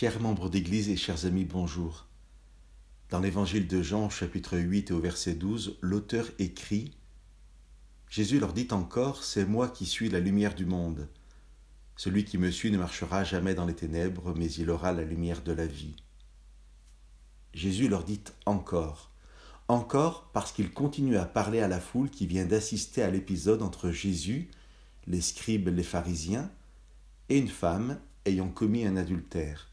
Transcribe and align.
Chers 0.00 0.20
membres 0.20 0.48
d'Église 0.48 0.90
et 0.90 0.96
chers 0.96 1.26
amis, 1.26 1.44
bonjour. 1.44 2.06
Dans 3.10 3.18
l'évangile 3.18 3.66
de 3.66 3.82
Jean, 3.82 4.08
chapitre 4.08 4.56
8 4.56 4.90
et 4.90 4.94
au 4.94 5.00
verset 5.00 5.34
12, 5.34 5.76
l'auteur 5.80 6.30
écrit 6.38 6.96
Jésus 8.08 8.38
leur 8.38 8.52
dit 8.52 8.68
encore 8.70 9.24
C'est 9.24 9.44
moi 9.44 9.68
qui 9.68 9.86
suis 9.86 10.08
la 10.08 10.20
lumière 10.20 10.54
du 10.54 10.66
monde. 10.66 11.08
Celui 11.96 12.24
qui 12.24 12.38
me 12.38 12.52
suit 12.52 12.70
ne 12.70 12.78
marchera 12.78 13.24
jamais 13.24 13.56
dans 13.56 13.66
les 13.66 13.74
ténèbres, 13.74 14.34
mais 14.36 14.46
il 14.52 14.70
aura 14.70 14.92
la 14.92 15.02
lumière 15.02 15.42
de 15.42 15.50
la 15.50 15.66
vie. 15.66 15.96
Jésus 17.52 17.88
leur 17.88 18.04
dit 18.04 18.22
encore. 18.46 19.10
Encore 19.66 20.30
parce 20.32 20.52
qu'il 20.52 20.70
continue 20.70 21.16
à 21.16 21.24
parler 21.24 21.58
à 21.58 21.66
la 21.66 21.80
foule 21.80 22.08
qui 22.08 22.28
vient 22.28 22.46
d'assister 22.46 23.02
à 23.02 23.10
l'épisode 23.10 23.62
entre 23.62 23.90
Jésus, 23.90 24.48
les 25.08 25.20
scribes, 25.20 25.66
les 25.66 25.82
pharisiens, 25.82 26.52
et 27.28 27.38
une 27.38 27.48
femme 27.48 27.98
ayant 28.26 28.48
commis 28.48 28.86
un 28.86 28.96
adultère. 28.96 29.68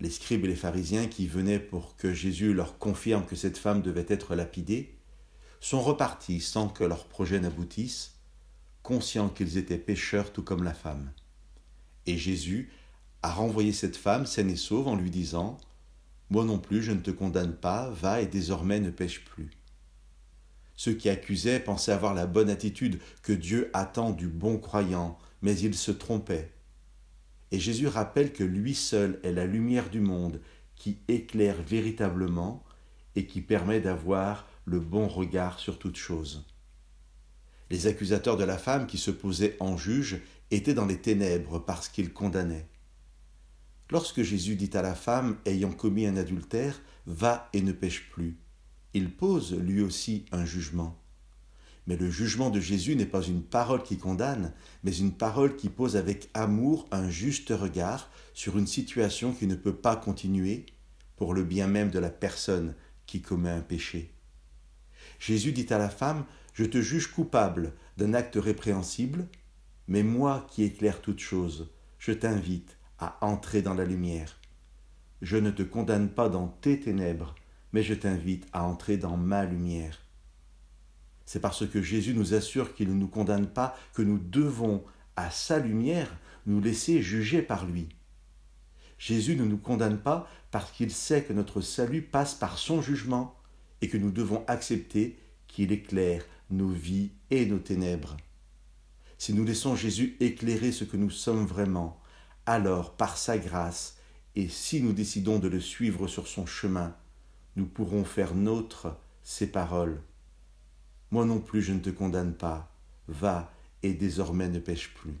Les 0.00 0.10
scribes 0.10 0.44
et 0.44 0.48
les 0.48 0.56
pharisiens 0.56 1.06
qui 1.06 1.26
venaient 1.26 1.58
pour 1.58 1.96
que 1.96 2.12
Jésus 2.12 2.54
leur 2.54 2.78
confirme 2.78 3.26
que 3.26 3.36
cette 3.36 3.58
femme 3.58 3.82
devait 3.82 4.06
être 4.08 4.34
lapidée 4.34 4.94
sont 5.60 5.80
repartis 5.80 6.40
sans 6.40 6.68
que 6.68 6.84
leur 6.84 7.06
projet 7.06 7.40
n'aboutisse, 7.40 8.14
conscients 8.82 9.28
qu'ils 9.28 9.58
étaient 9.58 9.78
pécheurs 9.78 10.32
tout 10.32 10.44
comme 10.44 10.62
la 10.62 10.74
femme. 10.74 11.10
Et 12.06 12.16
Jésus 12.16 12.70
a 13.22 13.32
renvoyé 13.32 13.72
cette 13.72 13.96
femme 13.96 14.24
saine 14.24 14.50
et 14.50 14.56
sauve 14.56 14.86
en 14.86 14.94
lui 14.94 15.10
disant 15.10 15.58
Moi 16.30 16.44
non 16.44 16.58
plus 16.58 16.82
je 16.82 16.92
ne 16.92 17.00
te 17.00 17.10
condamne 17.10 17.54
pas, 17.54 17.90
va 17.90 18.20
et 18.20 18.26
désormais 18.26 18.80
ne 18.80 18.90
pêche 18.90 19.24
plus. 19.24 19.50
Ceux 20.76 20.94
qui 20.94 21.08
accusaient 21.08 21.58
pensaient 21.58 21.90
avoir 21.90 22.14
la 22.14 22.26
bonne 22.26 22.50
attitude 22.50 23.00
que 23.22 23.32
Dieu 23.32 23.68
attend 23.72 24.12
du 24.12 24.28
bon 24.28 24.58
croyant, 24.58 25.18
mais 25.42 25.58
ils 25.58 25.74
se 25.74 25.90
trompaient. 25.90 26.52
Et 27.50 27.58
Jésus 27.58 27.86
rappelle 27.86 28.32
que 28.32 28.44
lui 28.44 28.74
seul 28.74 29.20
est 29.22 29.32
la 29.32 29.46
lumière 29.46 29.90
du 29.90 30.00
monde 30.00 30.40
qui 30.74 30.98
éclaire 31.08 31.60
véritablement 31.62 32.64
et 33.16 33.26
qui 33.26 33.40
permet 33.40 33.80
d'avoir 33.80 34.48
le 34.64 34.80
bon 34.80 35.08
regard 35.08 35.58
sur 35.58 35.78
toute 35.78 35.96
chose. 35.96 36.46
Les 37.70 37.86
accusateurs 37.86 38.36
de 38.36 38.44
la 38.44 38.58
femme 38.58 38.86
qui 38.86 38.98
se 38.98 39.10
posaient 39.10 39.56
en 39.60 39.76
juge 39.76 40.20
étaient 40.50 40.74
dans 40.74 40.86
les 40.86 41.00
ténèbres 41.00 41.58
parce 41.58 41.88
qu'ils 41.88 42.12
condamnaient. 42.12 42.68
Lorsque 43.90 44.22
Jésus 44.22 44.56
dit 44.56 44.70
à 44.74 44.82
la 44.82 44.94
femme 44.94 45.38
ayant 45.46 45.72
commis 45.72 46.06
un 46.06 46.16
adultère, 46.16 46.80
Va 47.06 47.48
et 47.54 47.62
ne 47.62 47.72
pêche 47.72 48.10
plus, 48.10 48.38
il 48.92 49.10
pose 49.10 49.54
lui 49.54 49.80
aussi 49.80 50.26
un 50.30 50.44
jugement. 50.44 51.02
Mais 51.88 51.96
le 51.96 52.10
jugement 52.10 52.50
de 52.50 52.60
Jésus 52.60 52.96
n'est 52.96 53.06
pas 53.06 53.22
une 53.22 53.42
parole 53.42 53.82
qui 53.82 53.96
condamne, 53.96 54.52
mais 54.84 54.94
une 54.94 55.12
parole 55.12 55.56
qui 55.56 55.70
pose 55.70 55.96
avec 55.96 56.28
amour 56.34 56.86
un 56.90 57.08
juste 57.08 57.48
regard 57.48 58.10
sur 58.34 58.58
une 58.58 58.66
situation 58.66 59.32
qui 59.32 59.46
ne 59.46 59.54
peut 59.54 59.74
pas 59.74 59.96
continuer 59.96 60.66
pour 61.16 61.32
le 61.32 61.44
bien 61.44 61.66
même 61.66 61.90
de 61.90 61.98
la 61.98 62.10
personne 62.10 62.74
qui 63.06 63.22
commet 63.22 63.48
un 63.48 63.62
péché. 63.62 64.12
Jésus 65.18 65.52
dit 65.52 65.66
à 65.70 65.78
la 65.78 65.88
femme, 65.88 66.26
Je 66.52 66.66
te 66.66 66.82
juge 66.82 67.06
coupable 67.10 67.72
d'un 67.96 68.12
acte 68.12 68.36
répréhensible, 68.36 69.26
mais 69.86 70.02
moi 70.02 70.46
qui 70.50 70.64
éclaire 70.64 71.00
toute 71.00 71.20
chose, 71.20 71.72
je 71.98 72.12
t'invite 72.12 72.76
à 72.98 73.16
entrer 73.24 73.62
dans 73.62 73.74
la 73.74 73.86
lumière. 73.86 74.38
Je 75.22 75.38
ne 75.38 75.50
te 75.50 75.62
condamne 75.62 76.10
pas 76.10 76.28
dans 76.28 76.48
tes 76.48 76.78
ténèbres, 76.78 77.34
mais 77.72 77.82
je 77.82 77.94
t'invite 77.94 78.46
à 78.52 78.64
entrer 78.64 78.98
dans 78.98 79.16
ma 79.16 79.46
lumière. 79.46 79.98
C'est 81.28 81.40
parce 81.40 81.66
que 81.68 81.82
Jésus 81.82 82.14
nous 82.14 82.32
assure 82.32 82.74
qu'il 82.74 82.88
ne 82.88 82.94
nous 82.94 83.06
condamne 83.06 83.48
pas 83.48 83.76
que 83.92 84.00
nous 84.00 84.18
devons, 84.18 84.82
à 85.14 85.30
sa 85.30 85.58
lumière, 85.58 86.10
nous 86.46 86.58
laisser 86.58 87.02
juger 87.02 87.42
par 87.42 87.66
lui. 87.66 87.90
Jésus 88.96 89.36
ne 89.36 89.44
nous 89.44 89.58
condamne 89.58 89.98
pas 89.98 90.26
parce 90.50 90.72
qu'il 90.72 90.90
sait 90.90 91.22
que 91.22 91.34
notre 91.34 91.60
salut 91.60 92.00
passe 92.00 92.34
par 92.34 92.56
son 92.56 92.80
jugement 92.80 93.38
et 93.82 93.88
que 93.88 93.98
nous 93.98 94.10
devons 94.10 94.42
accepter 94.46 95.18
qu'il 95.48 95.70
éclaire 95.70 96.24
nos 96.48 96.70
vies 96.70 97.10
et 97.28 97.44
nos 97.44 97.58
ténèbres. 97.58 98.16
Si 99.18 99.34
nous 99.34 99.44
laissons 99.44 99.76
Jésus 99.76 100.16
éclairer 100.20 100.72
ce 100.72 100.84
que 100.84 100.96
nous 100.96 101.10
sommes 101.10 101.44
vraiment, 101.44 102.00
alors 102.46 102.96
par 102.96 103.18
sa 103.18 103.36
grâce, 103.36 103.98
et 104.34 104.48
si 104.48 104.80
nous 104.80 104.94
décidons 104.94 105.38
de 105.38 105.48
le 105.48 105.60
suivre 105.60 106.08
sur 106.08 106.26
son 106.26 106.46
chemin, 106.46 106.96
nous 107.54 107.66
pourrons 107.66 108.04
faire 108.04 108.34
nôtre 108.34 108.96
ses 109.22 109.48
paroles 109.48 110.00
moi 111.10 111.24
non 111.24 111.40
plus 111.40 111.62
je 111.62 111.72
ne 111.72 111.80
te 111.80 111.90
condamne 111.90 112.34
pas, 112.34 112.72
va 113.08 113.52
et 113.82 113.94
désormais 113.94 114.48
ne 114.48 114.58
pêche 114.58 114.94
plus. 114.94 115.18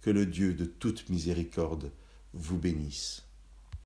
Que 0.00 0.10
le 0.10 0.26
Dieu 0.26 0.54
de 0.54 0.64
toute 0.64 1.08
miséricorde 1.08 1.90
vous 2.32 2.58
bénisse. 2.58 3.24